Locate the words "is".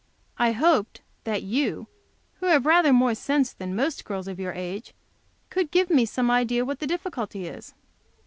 7.45-7.75